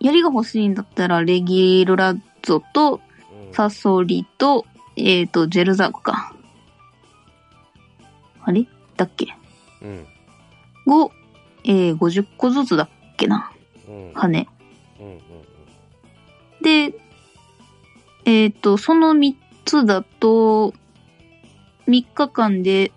[0.00, 2.16] 槍が欲しいんだったら、レギルラ
[2.48, 3.00] ッツォと、
[3.52, 4.64] サソリと、
[4.96, 6.34] えっ、と、ジェルザークか。
[8.42, 8.66] あれ？
[8.96, 9.34] だっけ？
[9.82, 10.06] うん。
[10.86, 11.12] を、
[11.64, 13.52] えー、50個ずつだっけな。
[13.88, 14.12] うん。
[14.14, 14.48] 羽。
[15.00, 15.18] うんうん
[16.60, 16.92] で、
[18.24, 19.34] えっ、と、その3
[19.64, 20.74] つだと、
[21.86, 22.90] 3日間で、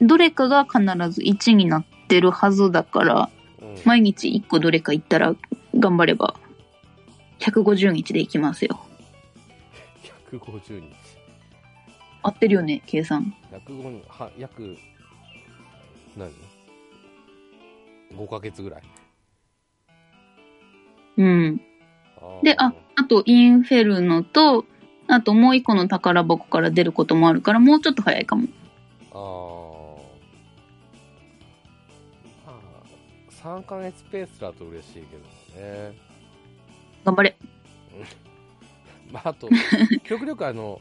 [0.00, 3.78] どれかが必ず1になってるはずだから、うん。
[3.84, 5.34] 毎日1個どれか行ったら
[5.74, 6.36] 頑張れば
[7.42, 8.80] 150日でいきますよ。
[10.30, 10.94] 150日。
[12.22, 13.34] 合ってるよね、計算。
[13.50, 14.76] 105日、は、約、
[16.16, 16.30] 何
[18.14, 18.82] ?5 ヶ月ぐらい。
[21.18, 21.60] うん。
[22.20, 24.64] ーでああと、インフェルノと、
[25.08, 28.46] あともう一個の宝箱から出ることもあるから、もうちょっと早いかも。
[29.10, 30.02] あー
[32.46, 33.62] あー。
[33.62, 36.11] 3ヶ月ペースだと嬉しいけどね。
[37.04, 37.36] 頑張れ。
[39.12, 39.48] まあ、あと、
[40.04, 40.80] 極力あの、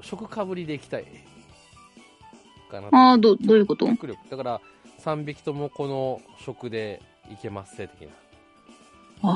[0.00, 1.04] 食かぶりでいきたい。
[2.70, 2.88] かな。
[2.92, 3.86] ああ、ど、どういうこと？
[3.86, 4.18] 極力。
[4.30, 4.60] だから、
[5.00, 8.08] 3匹ともこの食でいけますせ的な。
[9.22, 9.28] あ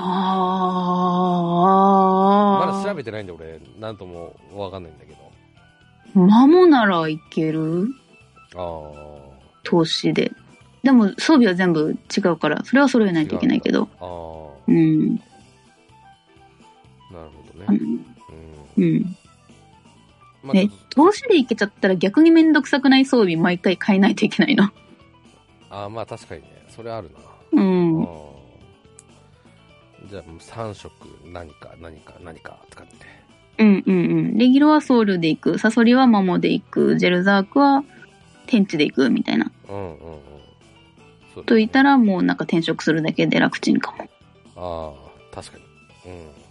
[2.63, 2.67] あ。
[2.67, 5.33] まだ調べてないんで俺、なんともわかんないんだけど。
[6.27, 7.89] マモならいける？
[8.55, 8.91] あ
[9.65, 10.33] 投資で。
[10.83, 13.13] でも装備は全部違うから、それは揃えあ。
[13.13, 13.89] ないといけないけど。
[14.01, 14.05] あ。
[14.05, 14.09] あ
[14.69, 15.21] うん。
[17.63, 17.67] ね。
[17.69, 17.79] うん。
[18.77, 18.85] うん。
[18.85, 19.17] うん。
[20.43, 24.71] まあ、ね投資でいけちゃったら逆にめんどくさくない装備毎回変えないといけないの。
[25.71, 26.67] ああ、まあ確かにね。
[26.69, 27.63] それあるな。
[27.63, 28.09] うん。
[30.09, 30.93] じゃあもう3色
[31.25, 32.95] 何か何か何か使って。
[33.59, 33.99] うんうんう
[34.33, 34.39] ん。
[34.39, 35.59] レギュロはソウルで行く。
[35.59, 36.97] サソリはマモで行く。
[36.99, 37.85] ジェルザークは
[38.47, 39.51] 天地で行くみたいな。
[39.69, 39.99] うんうんうん。
[41.35, 41.93] そうと言ったら。
[41.93, 44.09] らもうなんか転職するだけで楽ちんかも。
[44.57, 44.93] あ
[45.33, 45.59] あ、確か
[46.05, 46.13] に。
[46.13, 46.42] うん。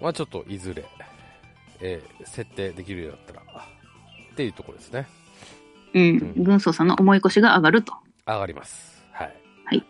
[0.00, 0.84] まあちょっといずれ、
[1.80, 3.66] えー設定できるようになったら、
[4.32, 5.06] っていうところですね。
[5.94, 6.02] うん。
[6.36, 7.94] うん軍曹さんの思い越しが上がると。
[8.26, 9.04] 上がります。
[9.12, 9.34] はい。
[9.64, 9.84] はい。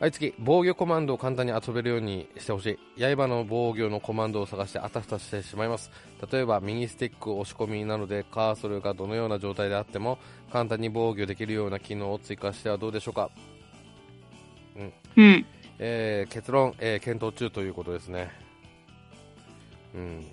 [0.00, 0.34] はい、次。
[0.38, 3.02] 防御コマンドを簡単に遊べるようにしてほしい。
[3.16, 5.90] 刃の防御のコマンドを探してあたふたしてしまいます。
[6.30, 10.18] 例えば、右スティック押し込みなので、カーソルがどのような状態であっても、
[10.52, 13.30] 簡単に防御できるような機能を追加してはどうでしょうか。
[15.16, 15.46] うん。
[15.80, 18.30] えー結論、えー検討中ということですね。
[19.94, 20.24] うん。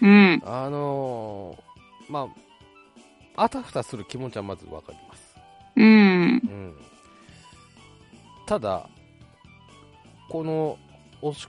[0.00, 0.42] うん。
[0.44, 2.28] あのーま
[3.36, 5.36] あ、あたふたする気持ちはまずわかります。
[5.76, 5.84] うん。
[5.84, 5.86] う
[6.36, 6.74] ん、
[8.46, 8.88] ただ、
[10.28, 10.78] この
[11.22, 11.48] 押し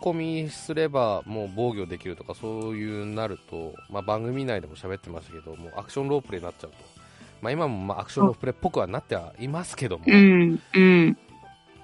[0.00, 0.12] 込
[0.44, 6.76] みすればもう防御できるとかそういうなると、まあ、番組内でも喋ってましたけどもうアクションロープレイになっちゃうと、
[7.40, 10.60] まあ、今もまあアクションロープレイっぽくはなってはいますけども、うん。
[10.74, 11.18] うん。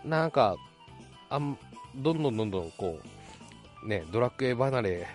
[0.05, 0.57] なんか
[1.31, 1.57] あん
[1.95, 3.07] どんどんどんどんこう、
[3.85, 5.07] ね、ドラクエ離れ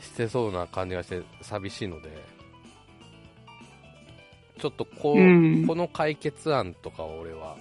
[0.00, 2.34] してそうな感じがして寂しいので
[4.60, 7.56] ちょっとこう、うんこの解決案とかを俺は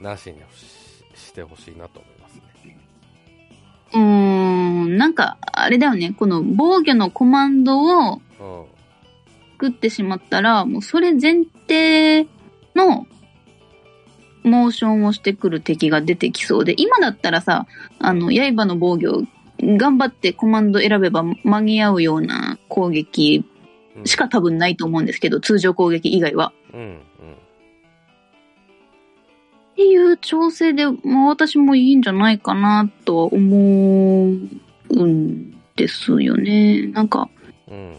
[0.00, 2.34] なしにししてほしいなと思います
[2.66, 2.78] ね。
[3.94, 4.96] うーん。
[4.96, 6.14] なんか、あれだよね。
[6.16, 8.64] この防御のコマンドをうん
[9.52, 12.26] 作ってしまったら、もうそれ前提
[12.74, 13.06] の
[14.42, 17.66] モーションをしてくる敵が出てきそうで、今だったらさ、
[17.98, 19.24] あの、刃の防御、
[19.76, 23.44] 頑張ってコマンド選べば間に合うような攻撃
[23.96, 26.52] うんしか多分ないと思うんですけど、通常攻撃以外は。
[26.72, 27.00] うんうん
[29.72, 34.26] っていう調整で、まあ私もいいんじゃないかなとは思
[34.90, 36.82] うんですよね。
[36.88, 37.30] なんか、
[37.66, 37.96] うん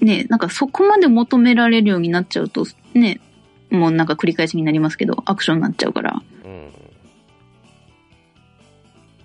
[0.00, 3.20] ね、なんかそこまで求められるようになっちゃうと、ね、
[3.70, 6.22] もうなんか繰り返しになりますけど、アクションになっちゃうから。
[6.44, 6.72] うん。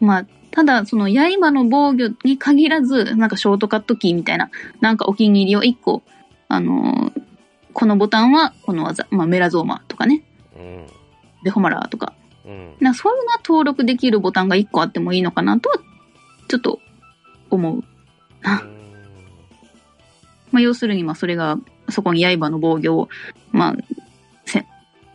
[0.08, 4.49] まあ、ただ、その刃の防御に限らず、なんかショートカットキーみたいな、
[4.82, 6.03] なんかお気に入りを一個、
[6.47, 7.23] あのー
[7.73, 10.23] このボタンはこの技、まあメラゾーマとかね、
[10.56, 10.86] うん。
[11.43, 12.13] ベホマラーとか、
[12.45, 12.75] うん。
[12.79, 15.77] なそういうのは登録できるボタンが一個あってもいいのかなとは、
[16.47, 16.79] ちょっと
[17.49, 17.84] 思う。
[20.51, 21.58] まあ要するに、まあそれが、
[21.89, 23.10] そこに刃の防御を、
[23.51, 23.86] まあ、せ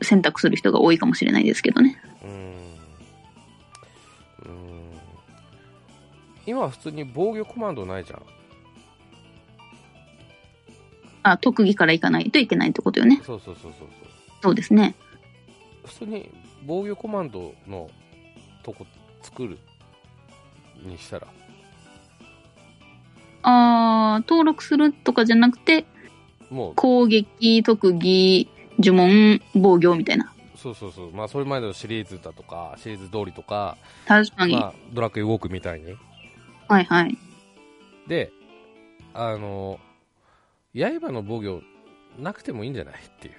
[0.02, 2.00] 選択する人が多いかもしれないですけどね。
[2.22, 2.48] うんうん
[6.46, 8.22] 今は普通に防御コマンドないじゃん。
[11.22, 13.20] あ、特技からいかないといけないってことよね。
[13.24, 13.88] そうそうそうそうそう。
[14.42, 14.94] そうですね。
[15.84, 16.30] 普通に
[16.66, 17.90] 防御コマンドの
[18.62, 18.87] とこ
[19.22, 19.58] 作る
[20.82, 21.26] にしたら。
[23.42, 25.84] あー登録するとかじゃなくて、
[26.50, 30.32] もう、攻撃、特技、呪文、防御みたいな。
[30.56, 31.12] そうそうそう。
[31.12, 34.52] まあ、それまでのシリーズだとか、シリーズ通りとか、確かに。
[34.52, 35.96] まあ、ドラクエウォークみたいに。
[36.68, 37.16] はいはい。
[38.08, 38.32] で、
[39.14, 39.78] あの、
[40.74, 41.62] 刃の防御
[42.22, 43.34] なくてもいいんじゃないっていう。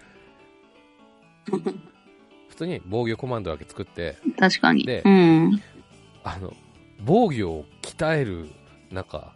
[2.50, 4.84] 普通に防御コマンドだけ作って、確かに。
[4.84, 5.62] でうん。
[6.24, 6.54] あの、
[7.06, 8.50] 防御を鍛える、
[8.92, 9.34] なんか、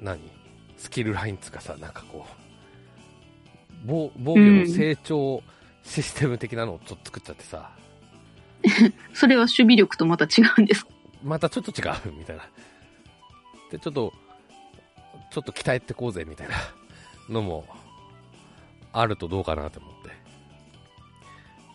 [0.00, 0.20] 何？
[0.76, 2.47] スキルラインつうかさ、なんかこう、
[3.84, 5.42] 防防御の成長
[5.82, 7.70] システム的なのをちょっと作っちゃってさ、
[9.14, 10.92] それは守備力とまた違うんですか？
[11.22, 12.42] またちょっと違う、みたいな。
[13.70, 14.12] で、ちょっと、
[15.30, 16.54] ちょっと鍛えてこうぜ、みたいな
[17.28, 17.66] のも、
[18.92, 20.10] あるとどうかなと思って。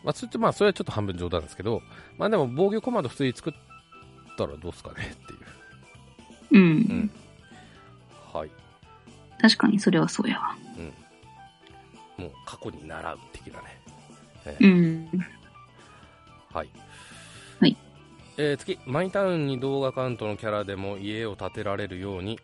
[0.04, 1.82] まあ、それってまあ、それはちょっと半分冗談ですけど、
[2.18, 3.54] まあでも防御コマンド普通に作っ
[4.38, 5.40] たらどうすかねっていう。
[6.52, 6.62] うん。
[6.62, 7.12] うん。
[8.34, 8.52] はい。
[9.42, 10.56] 確かにそれはそうやわ。
[12.24, 13.82] もう過去に習う的なね。
[14.46, 15.10] えうーん。
[16.52, 16.70] はい。
[17.60, 17.78] はい。
[18.38, 22.40] えー次、マイタウンに動画アカウントのキャラでも家を建てられるように、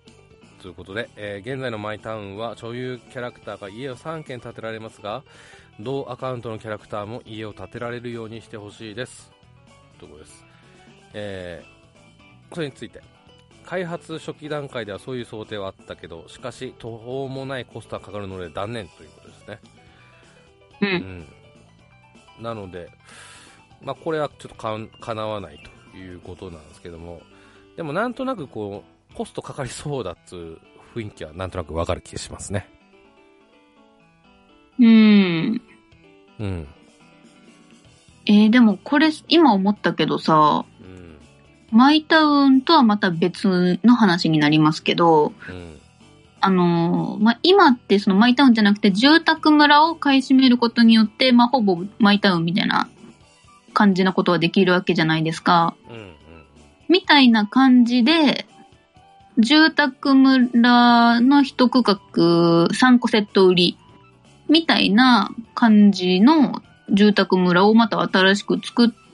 [0.61, 5.23] ということで、えー現在のマイタウンは所有キャラクターが家を3軒建てられますが、
[5.79, 9.31] 同アカウントのキャラクターも家を建てられるようにしてほしいです。
[9.97, 10.45] ということです。
[11.13, 11.79] えー
[12.53, 13.01] それについて、
[13.69, 19.59] 開発初期段階ではそういう想定はあったけど、しかし途方もないコストがかかるので断念ということですね。
[20.81, 20.85] う。
[20.87, 20.93] うん
[22.39, 22.89] ん、なので、
[23.83, 25.59] まあ、これはちょっとかん叶わない
[25.93, 27.21] ということなんですけども、
[27.77, 30.59] でもなんとなくこう、コストかかりそうだっつう
[30.95, 32.67] 雰囲気はなんとなくわかる気がしますね。
[34.79, 35.61] うん。
[36.39, 36.67] うん。
[38.25, 40.78] えー、でもこれ、今思ったけどさ、うん。
[41.71, 45.79] マイタウンとはまた別の話になりますけど、うん。
[46.41, 52.87] あのまあ、今ってそのマイタウンじゃなくて住宅村を買い占めることによって、まあ、ほぼマイタウンみたいな
[53.73, 55.75] 感じなことはできるわけじゃないですか。
[55.89, 55.95] うん。
[55.95, 56.13] うん。
[56.87, 58.45] みたいな感じで、
[59.37, 63.77] 住宅村の一区画3個セット売り
[64.49, 69.08] みたいな感じの住宅村をまた新しく作って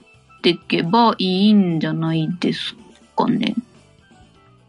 [0.45, 2.75] ていけばいいんじゃないです
[3.15, 3.55] かね。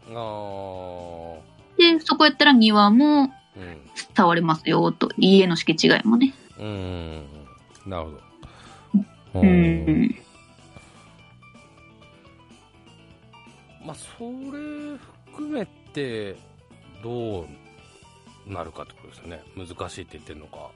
[0.09, 1.37] あー。
[1.77, 3.77] で、そこやったら庭もうん。
[4.15, 6.33] 触れますよと、家の敷地外もね。
[6.59, 7.23] うん。
[7.85, 8.05] なる
[9.33, 9.41] ほど。
[9.41, 9.45] う。
[9.45, 10.15] ん。
[13.85, 16.35] まあ、それ含めて、
[17.03, 17.47] どう
[18.51, 19.43] なるかってことですよね。
[19.55, 20.71] 難しいって言ってるのか。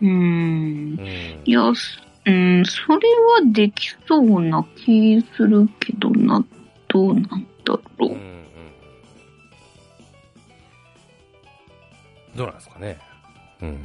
[0.00, 0.10] うん。
[0.10, 1.42] うん。
[1.44, 6.44] いや、すうん、それはできそうな気するけどな、
[6.88, 8.04] どうなんだろう。
[8.04, 8.44] うんうんうん
[12.34, 12.98] どうなんですかね。
[13.62, 13.78] うん。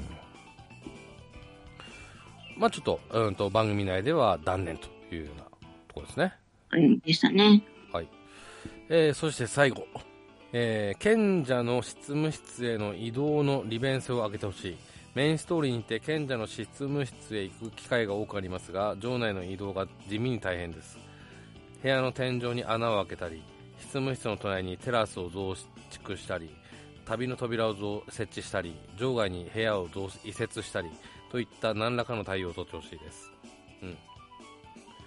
[2.57, 5.49] まあちょっと、うんと、番組内では断念というようなと
[5.93, 6.33] ころですね。
[6.71, 7.61] うんでしたね。
[8.91, 9.85] えーそして最後。
[10.51, 14.77] えー賢者の執務室への移動の利便性を上げてほしい。
[15.19, 20.97] メインストーリーにて賢者の執務室へ行く機会が多くありますが、場内の移動が地味に大変です。
[21.83, 23.43] 部屋の天井に穴を開けたり、
[23.81, 25.57] 執務室の隣にテラスを増
[25.89, 26.49] 築したり、
[27.03, 30.89] 旅の扉を増設置したり、場外に部屋を増移設したり、
[31.29, 33.29] といった何らかの対応を取ってほしいです。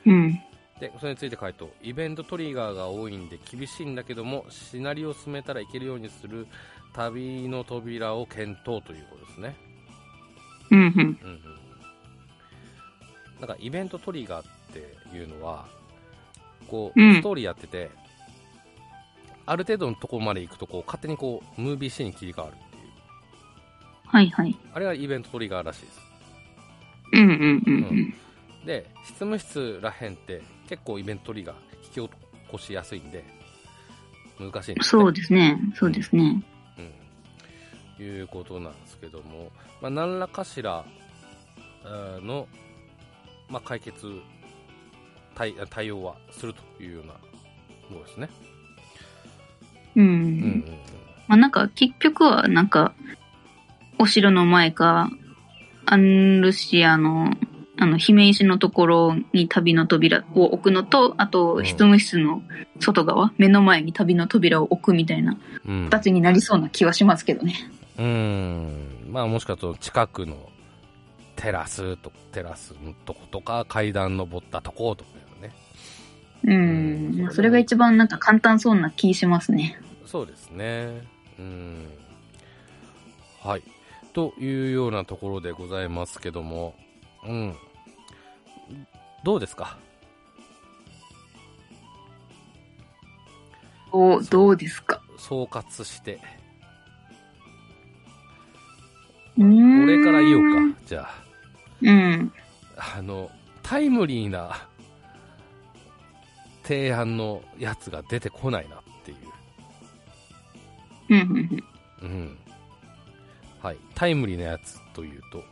[0.05, 0.33] うん。
[0.79, 1.71] で、それについて回答。
[1.81, 6.47] イベントトリガーが多いんで厳しいんだけども、シナリオを進めたらいけるようにする
[6.93, 9.72] 旅の扉を検討ということですね。
[10.73, 10.85] うん、うん。
[10.87, 11.41] うんうん。
[13.41, 15.67] なんかイベントトリガーっていうのは、
[16.69, 17.91] こう、うんストーリーやってて、
[19.45, 22.83] ある程度のところまで行くと、こう、勝手にこう、ムービーシーンに切り替わるっていう。
[24.07, 24.57] はいはい。
[24.73, 26.01] あれがイベントトリガーらしいです。
[27.13, 28.15] うん、うん、うん、うん。
[28.65, 32.11] で、執務室らへんって結構イベントトリガー引き起
[32.51, 33.25] こしやすいんで、
[34.39, 35.03] 難しいんですね。
[35.03, 35.59] そうですね。
[35.75, 36.43] そうですね。
[36.79, 36.93] うん、
[38.03, 40.85] いうことなんですけども、まあ、何らかしら
[41.85, 42.47] の、
[43.49, 44.07] まあ、解決
[45.35, 47.13] 対対応はするというような
[47.91, 48.29] ものですね。
[49.97, 50.05] うん。
[50.05, 50.65] うんうんうん
[51.29, 52.93] まあなんか結局はなんか、
[53.99, 55.11] お城の前か、
[55.87, 57.31] アンルシアの、
[57.79, 62.43] あの、姫石のところに旅の扉を置くのと、あうと、ん執務室の
[62.81, 67.55] 外側、目の前に旅の扉を置くみたいなうん形になりそうな気はしますけどね。
[67.99, 70.51] うんまあもしかすると近くの
[71.37, 75.53] テラスとテラスのとことか階段登ったとことかね
[76.45, 76.53] うん。
[76.53, 76.57] う
[77.17, 79.81] んまあそれが一番なんか簡単そうな気しますね。
[80.07, 81.03] そうですね。
[81.39, 81.87] うん。
[83.41, 83.63] はい。
[84.13, 86.75] というようなところでございますけども、
[87.27, 87.57] うん。
[89.25, 89.79] どうですか？
[93.91, 95.01] おどうですか？
[95.17, 96.21] 総括して。
[99.39, 100.79] うん俺から言おうか。
[100.87, 101.09] じゃ
[101.83, 102.33] うん。
[102.77, 102.95] あ。
[102.99, 103.31] あの、
[103.63, 104.69] タイムリーな
[106.63, 109.19] 提案のやつが出てこないなっていう。
[111.11, 111.65] うん、うん、
[112.03, 112.39] うん。
[113.63, 113.77] はい。
[113.95, 115.43] タイムリーなやつというと、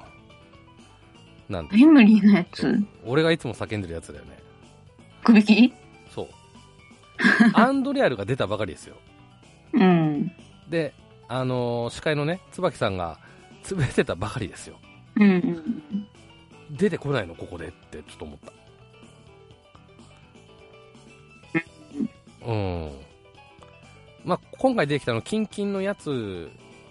[1.49, 2.79] なんでタイムリーなやつ？
[3.05, 4.39] 俺がいつも叫んでるやつだよね。
[5.25, 5.73] くびき
[6.15, 6.29] そう。
[7.55, 8.97] アンドレアルが出たばかりですよ。
[9.73, 10.33] うん。
[10.69, 10.95] で、
[11.29, 13.19] あのー司会のね、椿さんが
[13.63, 14.77] 潰れてたばかりですよ。
[15.17, 16.07] うんうん。
[16.71, 18.53] 出てこないの、ここでってちょっと思った。
[22.47, 22.91] うん。
[24.25, 26.49] まあ、今回出てきたの、キンキンのやつ、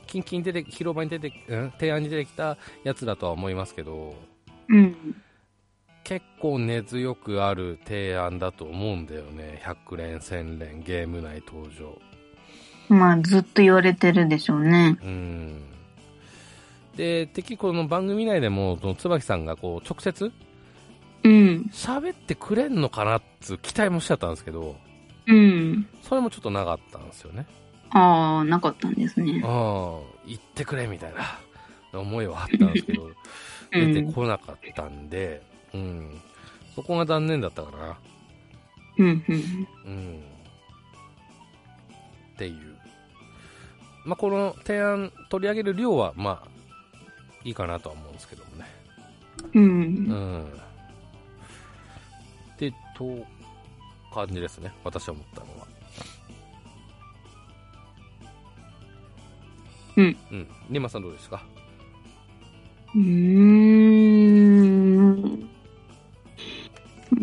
[0.08, 4.16] キンキン出て、広場に出て、うん提案に出てきたやつだとは思いますけど、
[4.68, 5.16] うん。
[6.04, 9.62] 結構根強くある提案だと思うんだよね。
[9.64, 12.00] 100連、1000連、ゲーム内登場。
[12.90, 14.98] まあ、ずっと言われてるでしょうね。
[15.04, 15.62] うん。
[17.00, 20.34] で、敵この番組内でも、その椿さんがこう、直接
[21.24, 21.70] うん。
[21.72, 24.76] 喋ってくれんのかなっつう期待もしちゃったんですけど、
[25.26, 25.88] うん。
[26.02, 27.46] それもちょっとなかったんですよね。
[27.92, 29.42] ああ、なかったんですねうん。。
[30.28, 31.14] 言ってくれみたい
[31.94, 33.16] な思いはあったんですけど、 う
[33.72, 34.12] 出てん。
[34.12, 35.42] こなかったんで、
[35.74, 36.20] うん。
[36.76, 37.98] そこが残念だったかな。
[38.98, 39.08] うん。
[39.08, 39.68] うん。
[39.86, 40.20] うん。
[42.34, 42.78] っていう。
[44.04, 46.59] まあ、この提案取り上げる量は、まあ、
[47.44, 48.66] いいかなとは思うんですけどもね。
[49.54, 49.60] う。
[49.60, 50.44] うんん。
[52.54, 53.26] って、と、
[54.14, 54.72] 感じですね。
[54.84, 55.68] 私は思ったのは。
[59.98, 60.18] うん。
[60.32, 60.48] うん。
[60.70, 61.44] リマさんどうですか？
[62.96, 63.10] うーん。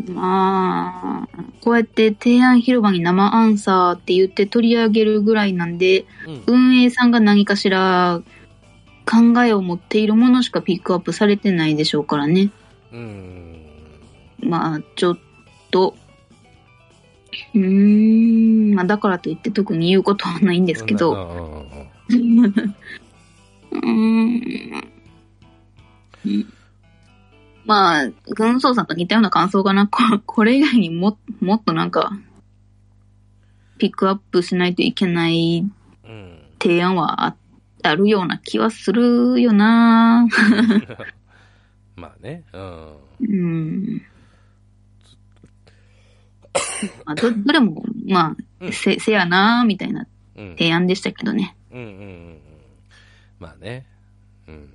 [0.09, 1.29] まあ、
[1.61, 6.43] こうやって提案広場に生アンサーって言って取り上げるぐらいなんで、うん。
[6.47, 8.23] 運営さんが何かしら
[9.07, 12.51] 考えを持っているものしかピックアップされてないでしょうからね。
[12.93, 13.63] うん。
[14.41, 15.19] まあ、ちょっ
[15.71, 15.97] と、
[17.55, 21.63] うーん、まあ、だからといって特に言うことはないんですけど、
[23.71, 24.83] うん。
[27.65, 29.87] まあ、軍曹さんと似たような感想かな。
[29.87, 32.13] ここれ以外にも、もっとなんか、
[33.79, 35.65] ピックアップしないといけない
[36.05, 36.39] うん。
[36.61, 37.37] 提案はあ
[37.87, 40.27] あるような気はするよな
[41.97, 42.45] まあね。
[42.53, 42.97] うん。
[43.21, 44.03] うん。
[47.05, 50.07] まあ、ど、どれも、まうんあ、せ、せやなみたいな
[50.37, 50.51] うん。
[50.51, 51.57] 提案でしたけどね。
[51.71, 52.03] うんうんうんう
[52.35, 52.41] ん。
[53.39, 53.87] まあね。
[54.47, 54.69] うん。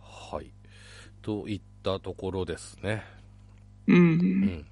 [0.00, 0.50] はい。
[1.22, 3.04] といったところですね。
[3.86, 3.94] う。
[3.94, 4.66] うんん。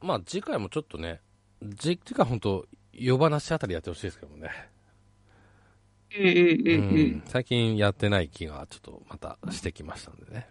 [0.00, 1.20] まあ次回もちょっとね、
[1.78, 2.66] 次回本当
[2.98, 4.50] 夜話あたりやってほしいですけどもね。
[6.16, 7.22] うんうんうんうん。
[7.26, 10.48] 最近やってない気がちょっとまたしてきましたんでね。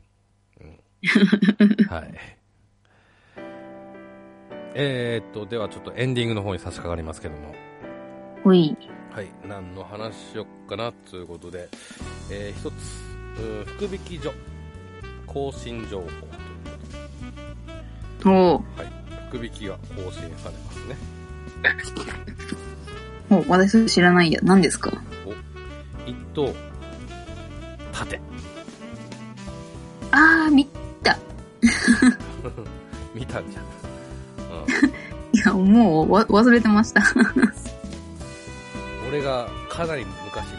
[0.62, 0.80] うん。
[1.88, 2.14] はい。
[4.80, 7.56] えー、っと、ではちょっとエンディングの方に差し掛かりますけども。
[8.44, 8.78] ほい。
[9.12, 11.68] はい、何の話しよっかなということで、
[12.30, 12.76] えー一つ、
[13.66, 14.32] 福引所
[15.26, 16.28] 更新情報というこ
[18.20, 21.17] とで、おうはい、福引きが更新されますね。
[23.30, 24.40] お私それ知らないや。
[24.44, 24.92] 何ですか？
[26.06, 26.54] 一等、
[27.92, 28.20] 盾。
[30.12, 30.66] あー、見
[31.04, 31.18] た。
[33.14, 33.64] 見たんじゃん。
[35.34, 37.02] いや、もうわ忘れてました。
[37.02, 37.04] う
[39.06, 40.58] ん、俺がかなり昔に、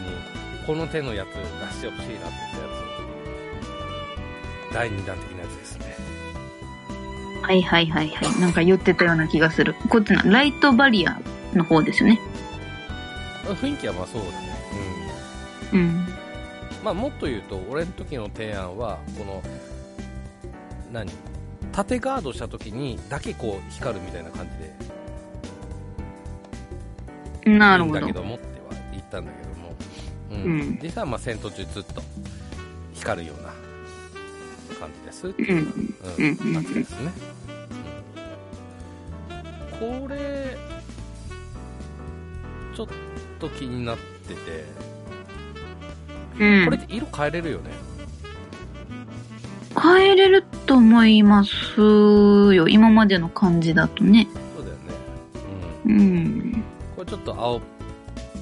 [0.67, 1.35] この手のやつ出
[1.73, 2.27] してほしいなって言ったや
[4.71, 4.73] つ。
[4.73, 5.38] 第2弾的な。
[7.49, 8.39] はいはいはいはい。
[8.39, 9.73] なんか言ってたような気がする。
[9.89, 11.19] こっちの、ライトバリア
[11.55, 12.19] の方ですよね。
[13.43, 14.55] 雰囲気はまあそうだね。
[15.73, 15.79] うん。
[15.79, 16.05] うん。
[16.83, 19.41] まあ、もっと言うと、俺の時の提案は、この、
[20.93, 21.11] 何？
[21.71, 24.47] 縦ガードした時にだけこう光るみたいな感
[27.45, 28.13] じで、ないるほどだけ。
[28.13, 29.75] どもっては言ったんだけども、
[30.31, 32.01] うんうん実はまあ戦闘中ずっと
[32.93, 33.49] 光るような
[34.79, 35.45] 感じですってう。
[35.45, 37.11] いうんうんうんやつですね。
[39.81, 40.57] うんこれ、
[42.75, 42.87] ちょっ
[43.39, 44.65] と気になってて、
[46.39, 46.65] うん。
[46.65, 47.71] これって色変えれるよね。
[49.81, 52.67] 変えれると思いますよ。
[52.67, 54.27] 今までの感じだとね。
[54.55, 54.81] そうだよね。
[55.85, 55.93] うん。
[55.93, 56.63] うん。
[56.95, 57.61] これちょっと青っ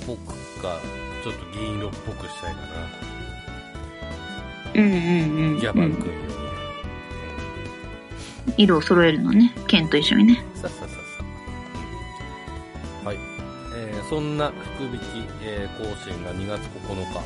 [0.05, 0.79] ぽくか、
[1.23, 2.59] ちょっと銀色っぽくしたいか
[4.75, 5.55] うんうんうん。
[5.55, 5.61] な。
[5.61, 6.27] ギャバンうん君よりね。
[8.57, 9.53] 色を揃えるのね。
[9.67, 10.43] 剣と一緒にね。
[10.55, 10.87] さっさ
[14.09, 15.03] そんな福引き、
[15.43, 17.19] えー、更新が2月9日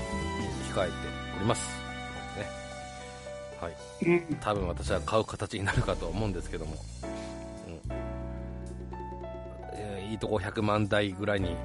[0.73, 0.93] 控えて
[1.37, 1.69] おります。
[2.37, 2.45] ね。
[3.59, 3.73] はい。
[4.05, 4.37] うん。
[4.41, 6.75] 多分私は買う形になるかと思うんですけども。
[7.67, 7.79] うん。
[9.73, 11.55] えーいいとこ100万台ぐらいに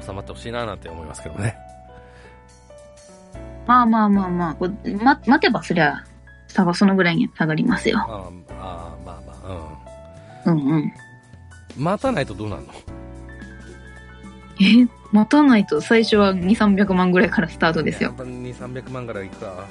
[0.00, 1.56] 収まってほしいななんて思いますけどね。
[3.66, 4.56] まあまあまあまあ、
[5.04, 6.02] ま、待てばそりゃ、
[6.46, 7.98] 差がそのぐらいに下がりますよ。
[7.98, 10.58] あーあー、まあまあ、うん。
[10.58, 10.92] うんうん。
[11.76, 12.72] 待たないとどうなるの？
[14.60, 18.10] え、待たないと最初は2、300万ぐらいからスタートですよ。
[18.10, 19.66] やっぱ2、300万からいくか。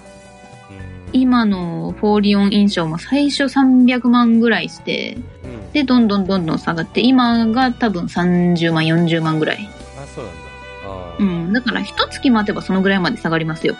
[0.69, 1.19] うん。
[1.19, 5.71] 今のフォーリオン印象も最初300万ぐらいして、うん。
[5.71, 9.69] で、どんどんどんどん下がって、今が多分30万、40万ぐらい。
[10.01, 10.41] あ、そうなんだ。
[10.85, 11.53] あーうん。
[11.53, 13.75] だから一月待てばそのぐらいまで下がりますよ。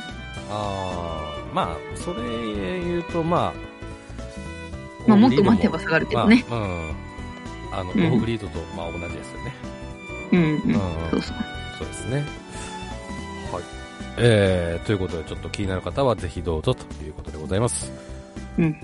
[0.50, 3.54] あーまあ、それ言うと、まあ、
[5.08, 6.46] まあもっと待てば下がるけどね。
[6.50, 6.92] まあうん。
[7.72, 9.54] あの、オうんフグリードと、まあ同じですよね。
[10.32, 10.46] うんうん。
[10.46, 10.80] うん
[11.12, 11.38] そうそう。
[11.80, 12.26] そうですね。
[13.52, 13.64] はい。
[14.18, 17.92] えー、ということで、ちょっと気になる方はぜひどうぞということでございます。
[18.58, 18.76] うん。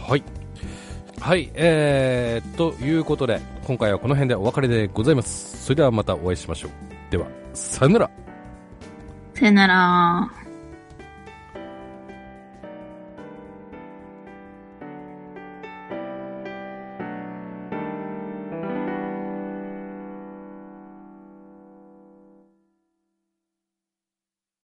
[0.00, 0.22] はい。
[1.20, 5.64] はい、えー、ということで、今回はこの辺でお別れでございます。
[5.64, 6.70] それではまたお会いしましょう。
[7.10, 8.10] では、さよなら。
[9.34, 10.39] さよなら。